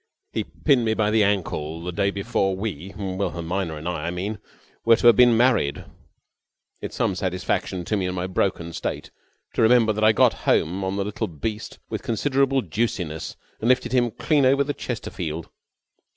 He 0.33 0.43
pinned 0.45 0.83
me 0.83 0.95
by 0.95 1.11
the 1.11 1.23
ankle 1.23 1.83
the 1.83 1.91
day 1.91 2.09
before 2.09 2.55
we 2.55 2.91
Wilhelmina 2.97 3.75
and 3.75 3.87
I, 3.87 4.07
I 4.07 4.09
mean 4.09 4.39
were 4.83 4.95
to 4.95 5.05
have 5.05 5.15
been 5.15 5.37
married. 5.37 5.85
It 6.81 6.89
is 6.89 6.95
some 6.95 7.13
satisfaction 7.13 7.85
to 7.85 7.95
me 7.95 8.07
in 8.07 8.15
my 8.15 8.25
broken 8.25 8.73
state 8.73 9.11
to 9.53 9.61
remember 9.61 9.93
that 9.93 10.03
I 10.03 10.11
got 10.11 10.33
home 10.49 10.83
on 10.83 10.95
the 10.95 11.05
little 11.05 11.27
beast 11.27 11.77
with 11.87 12.01
considerable 12.01 12.63
juiciness 12.63 13.35
and 13.59 13.69
lifted 13.69 13.91
him 13.91 14.09
clean 14.09 14.43
over 14.43 14.63
the 14.63 14.73
Chesterfield." 14.73 15.49